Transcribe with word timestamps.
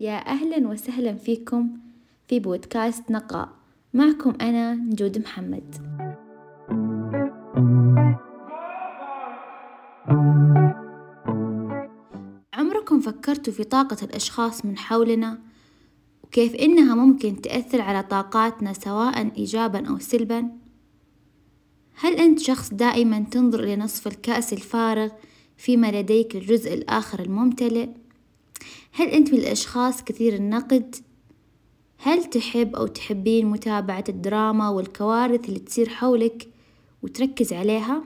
يا 0.00 0.26
أهلا 0.26 0.68
وسهلا 0.68 1.14
فيكم 1.14 1.70
في 2.28 2.40
بودكاست 2.40 3.10
نقاء 3.10 3.48
معكم 3.94 4.34
أنا 4.40 4.74
نجود 4.74 5.18
محمد 5.18 5.74
عمركم 12.52 13.00
فكرتوا 13.00 13.52
في 13.52 13.64
طاقة 13.64 13.96
الأشخاص 14.02 14.64
من 14.64 14.78
حولنا 14.78 15.38
وكيف 16.24 16.54
إنها 16.54 16.94
ممكن 16.94 17.40
تأثر 17.40 17.80
على 17.80 18.02
طاقاتنا 18.02 18.72
سواء 18.72 19.36
إيجابا 19.38 19.88
أو 19.88 19.98
سلبا؟ 19.98 20.50
هل 21.94 22.14
أنت 22.14 22.38
شخص 22.38 22.74
دائما 22.74 23.20
تنظر 23.30 23.64
إلى 23.64 23.76
نصف 23.76 24.06
الكأس 24.06 24.52
الفارغ 24.52 25.08
فيما 25.56 26.00
لديك 26.00 26.36
الجزء 26.36 26.74
الآخر 26.74 27.20
الممتلئ؟ 27.20 27.88
هل 28.92 29.08
أنت 29.08 29.32
من 29.32 29.38
الأشخاص 29.38 30.04
كثير 30.04 30.34
النقد؟ 30.34 30.96
هل 31.98 32.24
تحب 32.24 32.76
أو 32.76 32.86
تحبين 32.86 33.46
متابعة 33.46 34.04
الدراما 34.08 34.68
والكوارث 34.68 35.48
اللي 35.48 35.58
تصير 35.58 35.88
حولك 35.88 36.48
وتركز 37.02 37.52
عليها؟ 37.52 38.04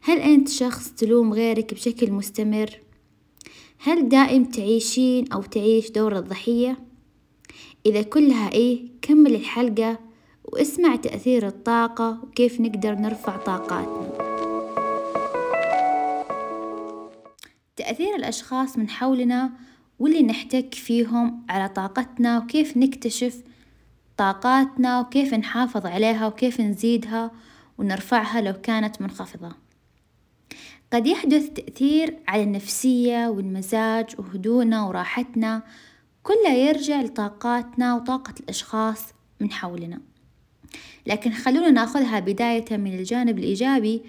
هل 0.00 0.18
أنت 0.18 0.48
شخص 0.48 0.92
تلوم 0.92 1.32
غيرك 1.32 1.74
بشكل 1.74 2.12
مستمر؟ 2.12 2.80
هل 3.78 4.08
دائم 4.08 4.44
تعيشين 4.44 5.32
أو 5.32 5.42
تعيش 5.42 5.90
دور 5.90 6.18
الضحية؟ 6.18 6.78
إذا 7.86 8.02
كلها 8.02 8.52
إيه 8.52 8.86
كمل 9.02 9.34
الحلقة 9.34 9.98
واسمع 10.44 10.96
تأثير 10.96 11.46
الطاقة 11.46 12.20
وكيف 12.22 12.60
نقدر 12.60 12.94
نرفع 12.94 13.36
طاقاتنا 13.36 14.29
تأثير 17.80 18.16
الأشخاص 18.16 18.78
من 18.78 18.90
حولنا 18.90 19.50
واللي 19.98 20.22
نحتك 20.22 20.74
فيهم 20.74 21.46
على 21.48 21.68
طاقتنا 21.68 22.38
وكيف 22.38 22.76
نكتشف 22.76 23.42
طاقاتنا 24.16 25.00
وكيف 25.00 25.34
نحافظ 25.34 25.86
عليها 25.86 26.26
وكيف 26.26 26.60
نزيدها 26.60 27.30
ونرفعها 27.78 28.40
لو 28.40 28.52
كانت 28.52 29.02
منخفضة. 29.02 29.52
قد 30.92 31.06
يحدث 31.06 31.48
تأثير 31.48 32.18
على 32.28 32.42
النفسية 32.42 33.28
والمزاج 33.28 34.06
وهدوءنا 34.18 34.82
وراحتنا. 34.86 35.62
كلها 36.22 36.54
يرجع 36.54 37.00
لطاقاتنا 37.02 37.94
وطاقة 37.94 38.34
الأشخاص 38.40 39.04
من 39.40 39.52
حولنا. 39.52 40.00
لكن 41.06 41.32
خلونا 41.32 41.70
ناخذها 41.70 42.20
بداية 42.20 42.76
من 42.76 42.98
الجانب 42.98 43.38
الإيجابي. 43.38 44.02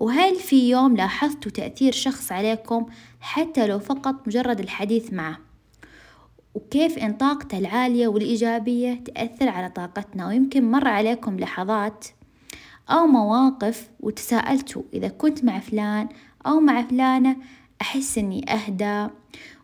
وهل 0.00 0.36
في 0.36 0.70
يوم 0.70 0.96
لاحظتوا 0.96 1.52
تأثير 1.52 1.92
شخص 1.92 2.32
عليكم 2.32 2.86
حتى 3.20 3.66
لو 3.66 3.78
فقط 3.78 4.14
مجرد 4.26 4.60
الحديث 4.60 5.12
معه؟ 5.12 5.38
وكيف 6.54 6.98
إن 6.98 7.12
طاقته 7.12 7.58
العالية 7.58 8.08
والإيجابية 8.08 8.94
تأثر 8.94 9.48
على 9.48 9.68
طاقتنا؟ 9.68 10.26
ويمكن 10.26 10.70
مر 10.70 10.88
عليكم 10.88 11.40
لحظات 11.40 12.06
أو 12.90 13.06
مواقف 13.06 13.90
وتساءلتوا 14.00 14.82
إذا 14.94 15.08
كنت 15.08 15.44
مع 15.44 15.58
فلان 15.58 16.08
أو 16.46 16.60
مع 16.60 16.82
فلانة 16.82 17.36
أحس 17.80 18.18
إني 18.18 18.52
أهدى 18.52 19.08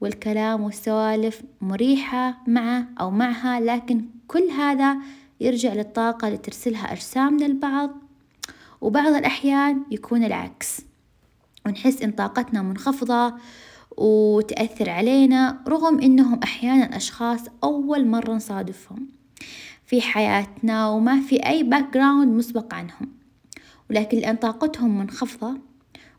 والكلام 0.00 0.62
والسوالف 0.62 1.42
مريحة 1.60 2.38
معه 2.46 2.86
أو 3.00 3.10
معها 3.10 3.60
لكن 3.60 4.04
كل 4.28 4.50
هذا 4.50 4.96
يرجع 5.40 5.72
للطاقة 5.72 6.26
اللي 6.26 6.38
ترسلها 6.38 6.92
أجسامنا 6.92 7.44
لبعض 7.44 7.90
وبعض 8.80 9.14
الأحيان 9.14 9.82
يكون 9.90 10.24
العكس. 10.24 10.80
ونحس 11.66 12.02
إن 12.02 12.10
طاقتنا 12.10 12.62
منخفضة 12.62 13.34
وتأثر 13.96 14.90
علينا 14.90 15.60
رغم 15.68 16.00
إنهم 16.00 16.40
أحيانا 16.42 16.96
أشخاص 16.96 17.40
أول 17.64 18.06
مرة 18.06 18.32
نصادفهم. 18.32 19.08
في 19.86 20.00
حياتنا 20.00 20.88
وما 20.88 21.20
في 21.20 21.46
أي 21.46 21.62
background 21.62 22.36
مسبق 22.36 22.74
عنهم. 22.74 23.08
ولكن 23.90 24.18
لأن 24.18 24.36
طاقتهم 24.36 24.98
منخفضة 24.98 25.58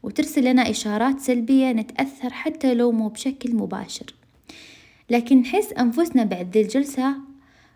وترسل 0.04 0.44
لنا 0.44 0.70
إشارات 0.70 1.20
سلبية 1.20 1.72
نتأثر 1.72 2.30
حتى 2.30 2.74
لو 2.74 2.92
مو 2.92 3.08
بشكل 3.08 3.56
مباشر. 3.56 4.06
لكن 5.10 5.42
نحس 5.42 5.74
أنفسنا 5.74 6.24
بعد 6.24 6.52
ذي 6.52 6.62
الجلسة 6.62 7.16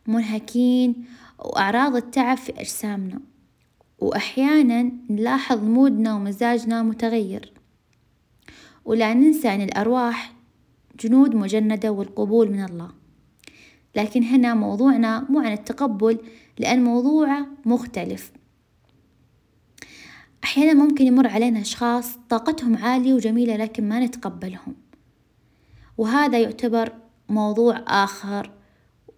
منهكين 0.08 1.06
وأعراض 1.40 1.96
التعب 1.96 2.38
في 2.38 2.62
أجسامنا. 2.62 3.20
وأحيانا 4.00 4.92
نلاحظ 5.10 5.64
مودنا 5.64 6.16
ومزاجنا 6.16 6.84
متغير. 6.84 7.54
ولا 8.86 9.14
ننسى 9.14 9.56
أن 9.56 9.62
الأرواح 9.62 10.34
جنود 11.00 11.36
مجندة 11.36 11.92
والقبول 11.92 12.52
من 12.52 12.64
الله. 12.64 12.92
لكن 13.96 14.24
هنا 14.24 14.54
موضوعنا 14.54 15.26
مو 15.30 15.40
عن 15.40 15.52
التقبل 15.52 16.20
لأن 16.60 16.84
موضوعه 16.84 17.48
مختلف. 17.66 18.32
أحيانا 20.44 20.74
ممكن 20.74 21.06
يمر 21.06 21.28
علينا 21.28 21.62
أشخاص 21.62 22.18
طاقتهم 22.30 22.78
عالية 22.78 23.14
وجميلة 23.14 23.56
لكن 23.56 23.90
ما 23.90 24.00
نتقبلهم. 24.00 24.76
وهذا 25.98 26.40
يعتبر 26.40 26.94
موضوع 27.30 27.84
آخر 27.88 28.52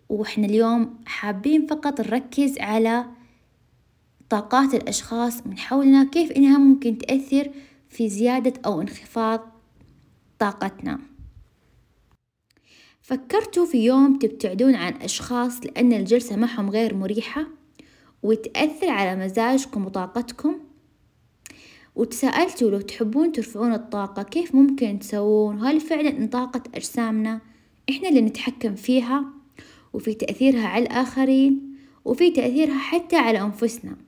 وإحنا 0.09 0.45
اليوم 0.45 0.99
حابين 1.05 1.67
فقط 1.67 2.01
نركز 2.01 2.59
على 2.59 3.05
طاقات 4.29 4.73
الأشخاص 4.73 5.47
من 5.47 5.57
حولنا 5.57 6.03
كيف 6.03 6.31
إنها 6.31 6.57
ممكن 6.57 6.97
تأثر 6.97 7.49
في 7.89 8.09
زيادة 8.09 8.53
أو 8.65 8.81
انخفاض 8.81 9.51
طاقتنا. 10.39 10.99
فكرتوا 13.01 13.65
في 13.65 13.85
يوم 13.85 14.19
تبتعدون 14.19 14.75
عن 14.75 14.93
أشخاص 14.93 15.65
لأن 15.65 15.93
الجلسة 15.93 16.35
معهم 16.35 16.69
غير 16.69 16.95
مريحة 16.95 17.47
وتأثر 18.23 18.89
على 18.89 19.25
مزاجكم 19.25 19.85
وطاقتكم. 19.85 20.55
وتساءلتوا 21.95 22.71
لو 22.71 22.81
تحبون 22.81 23.31
ترفعون 23.31 23.73
الطاقة 23.73 24.23
كيف 24.23 24.55
ممكن 24.55 24.99
تسوون؟ 24.99 25.61
وهل 25.61 25.81
فعلا 25.81 26.09
إن 26.09 26.27
طاقة 26.27 26.63
أجسامنا 26.75 27.41
إحنا 27.89 28.09
اللي 28.09 28.21
نتحكم 28.21 28.75
فيها 28.75 29.25
وفي 29.93 30.13
تأثيرها 30.13 30.67
على 30.67 30.83
الآخرين 30.83 31.77
وفي 32.05 32.31
تأثيرها 32.31 32.77
حتى 32.77 33.15
على 33.15 33.41
أنفسنا؟ 33.41 34.06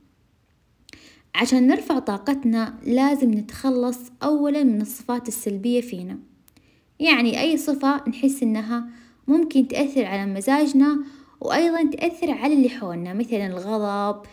عشان 1.35 1.67
نرفع 1.67 1.99
طاقتنا 1.99 2.73
لازم 2.83 3.31
نتخلص 3.31 3.99
أولا 4.23 4.63
من 4.63 4.81
الصفات 4.81 5.27
السلبية 5.27 5.81
فينا. 5.81 6.19
يعني 6.99 7.41
أي 7.41 7.57
صفة 7.57 8.09
نحس 8.09 8.43
إنها 8.43 8.89
ممكن 9.27 9.67
تأثر 9.67 10.05
على 10.05 10.25
مزاجنا 10.25 10.99
وأيضا 11.41 11.83
تأثر 11.83 12.31
على 12.31 12.53
اللي 12.53 12.69
حولنا 12.69 13.13
مثلا 13.13 13.47
الغضب 13.47 14.25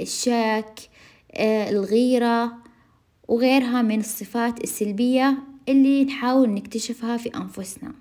الشك 0.00 0.80
الغيرة 1.70 2.52
وغيرها 3.28 3.82
من 3.82 4.00
الصفات 4.00 4.64
السلبية 4.64 5.38
اللي 5.68 6.04
نحاول 6.04 6.50
نكتشفها 6.50 7.16
في 7.16 7.28
أنفسنا. 7.28 7.92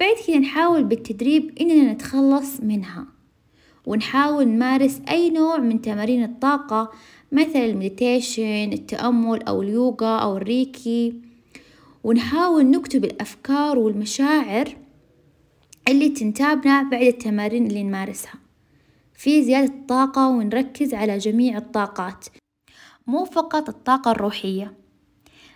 بعد 0.00 0.16
كده 0.28 0.38
نحاول 0.38 0.84
بالتدريب 0.84 1.58
إننا 1.60 1.92
نتخلص 1.92 2.60
منها. 2.60 3.06
ونحاول 3.86 4.48
نمارس 4.48 5.00
أي 5.08 5.30
نوع 5.30 5.58
من 5.58 5.82
تمارين 5.82 6.24
الطاقة 6.24 6.90
مثل 7.32 7.58
المديتيشن 7.58 8.72
التأمل 8.72 9.42
أو 9.42 9.62
اليوغا 9.62 10.18
أو 10.18 10.36
الريكي. 10.36 11.14
ونحاول 12.04 12.70
نكتب 12.70 13.04
الأفكار 13.04 13.78
والمشاعر 13.78 14.76
اللي 15.88 16.08
تنتابنا 16.08 16.82
بعد 16.82 17.02
التمارين 17.02 17.66
اللي 17.66 17.82
نمارسها 17.82 18.34
في 19.14 19.44
زيادة 19.44 19.74
الطاقة 19.74 20.28
ونركز 20.28 20.94
على 20.94 21.18
جميع 21.18 21.58
الطاقات 21.58 22.26
مو 23.06 23.24
فقط 23.24 23.68
الطاقة 23.68 24.10
الروحية. 24.10 24.74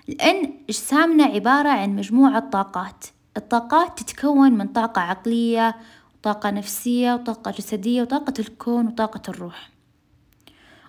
لأن 0.08 0.52
أجسامنا 0.68 1.24
عبارة 1.24 1.68
عن 1.68 1.96
مجموعة 1.96 2.50
طاقات 2.50 3.04
الطاقات 3.36 4.00
تتكون 4.00 4.52
من 4.52 4.66
طاقة 4.66 5.00
عقلية 5.00 5.76
وطاقة 6.26 6.50
نفسية 6.50 7.14
وطاقة 7.14 7.50
جسدية 7.50 8.02
وطاقة 8.02 8.32
الكون 8.38 8.86
وطاقة 8.86 9.22
الروح. 9.28 9.70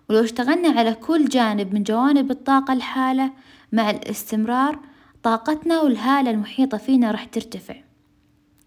ولو 0.10 0.24
اشتغلنا 0.24 0.70
على 0.80 0.94
كل 0.94 1.26
جانب 1.26 1.74
من 1.74 1.84
جوانب 1.84 2.32
الطاقة 2.32 2.74
الحالة 2.74 3.32
مع 3.72 3.90
الاستمرار 3.90 4.80
طاقتنا 5.24 5.82
والهالة 5.82 6.32
المحيطة 6.32 6.78
فينا 6.78 7.12
راح 7.12 7.24
ترتفع. 7.24 7.76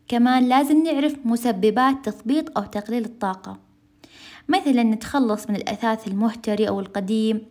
كمان 0.09 0.49
لازم 0.49 0.83
نعرف 0.83 1.17
مسببات 1.25 2.05
تثبيط 2.05 2.59
أو 2.59 2.65
تقليل 2.65 3.05
الطاقة. 3.05 3.59
مثلا 4.49 4.83
نتخلص 4.83 5.51
من 5.51 5.57
الأثاث 5.57 6.09
المهتري 6.09 6.69
أو 6.69 6.81
القديم 6.81 7.47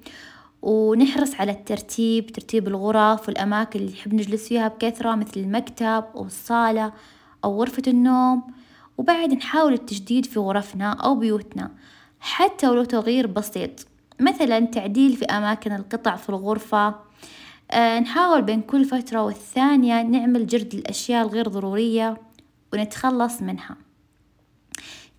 ونحرص 0.61 1.35
على 1.35 1.51
الترتيب 1.51 2.27
ترتيب 2.31 2.67
الغرف 2.67 3.27
والأماكن 3.27 3.79
اللي 3.79 3.91
نحب 3.91 4.13
نجلس 4.13 4.47
فيها 4.47 4.67
بكثرة 4.67 5.15
مثل 5.15 5.39
المكتب 5.39 6.03
أو 6.15 6.25
الصالة 6.25 6.93
أو 7.43 7.59
غرفة 7.59 7.83
النوم. 7.87 8.43
وبعد 8.99 9.33
نحاول 9.33 9.73
التجديد 9.73 10.25
في 10.25 10.39
غرفنا 10.39 10.91
أو 10.91 11.15
بيوتنا 11.15 11.71
حتى 12.19 12.67
ولو 12.69 12.83
تغيير 12.83 13.27
بسيط 13.27 13.87
مثلا 14.19 14.59
تعديل 14.59 15.15
في 15.15 15.25
أماكن 15.25 15.71
القطع 15.71 16.15
في 16.15 16.29
الغرفة. 16.29 16.95
آه 17.71 17.99
نحاول 17.99 18.41
بين 18.41 18.61
كل 18.61 18.85
فترة 18.85 19.23
والثانية 19.23 20.01
نعمل 20.01 20.47
جرد 20.47 20.73
الأشياء 20.73 21.25
الغير 21.25 21.47
ضرورية 21.47 22.17
ونتخلص 22.73 23.41
منها، 23.41 23.75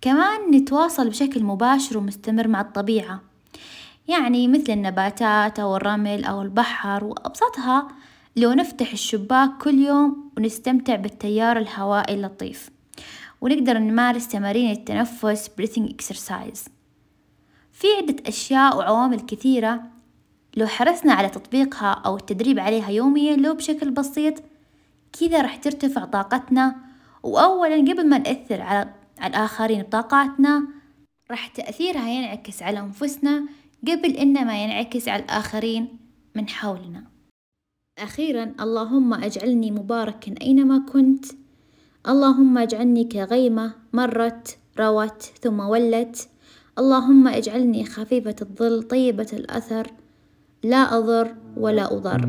كمان 0.01 0.51
نتواصل 0.51 1.09
بشكل 1.09 1.43
مباشر 1.43 1.97
ومستمر 1.97 2.47
مع 2.47 2.61
الطبيعة، 2.61 3.21
يعني 4.07 4.47
مثل 4.47 4.73
النباتات 4.73 5.59
أو 5.59 5.75
الرمل 5.75 6.25
أو 6.25 6.41
البحر 6.41 7.03
وأبسطها 7.03 7.87
لو 8.35 8.51
نفتح 8.51 8.91
الشباك 8.91 9.49
كل 9.61 9.79
يوم 9.79 10.31
ونستمتع 10.37 10.95
بالتيار 10.95 11.57
الهوائي 11.57 12.15
اللطيف، 12.15 12.69
ونقدر 13.41 13.77
نمارس 13.77 14.27
تمارين 14.27 14.71
التنفس 14.71 15.49
breathing 15.61 15.89
exercise، 15.89 16.69
في 17.71 17.87
عدة 17.97 18.15
أشياء 18.27 18.77
وعوامل 18.77 19.19
كثيرة 19.19 19.83
لو 20.57 20.67
حرصنا 20.67 21.13
على 21.13 21.29
تطبيقها 21.29 21.91
أو 21.91 22.15
التدريب 22.15 22.59
عليها 22.59 22.89
يوميا 22.89 23.35
لو 23.35 23.53
بشكل 23.53 23.91
بسيط 23.91 24.43
كذا 25.19 25.41
راح 25.41 25.55
ترتفع 25.55 26.05
طاقتنا، 26.05 26.75
وأولا 27.23 27.75
قبل 27.75 28.07
ما 28.07 28.17
نأثر 28.17 28.61
على 28.61 28.93
الآخرين 29.25 29.81
بطاقاتنا 29.81 30.67
راح 31.31 31.47
تأثيرها 31.47 32.09
ينعكس 32.09 32.63
على 32.63 32.79
أنفسنا 32.79 33.45
قبل 33.87 34.11
إن 34.11 34.45
ما 34.45 34.63
ينعكس 34.63 35.07
على 35.07 35.23
الآخرين 35.23 35.97
من 36.35 36.49
حولنا، 36.49 37.03
أخيرا 37.99 38.55
اللهم 38.59 39.13
أجعلني 39.13 39.71
مباركا 39.71 40.35
أينما 40.41 40.79
كنت، 40.79 41.25
اللهم 42.01 42.57
اجعلني 42.57 43.03
كغيمة 43.03 43.71
مرت 43.93 44.57
روت 44.79 45.21
ثم 45.21 45.59
ولت، 45.59 46.29
اللهم 46.79 47.27
اجعلني 47.27 47.85
خفيفة 47.85 48.35
الظل 48.41 48.83
طيبة 48.83 49.27
الأثر 49.33 49.87
لا 50.63 50.97
أضر 50.97 51.35
ولا 51.57 51.93
أضر. 51.93 52.21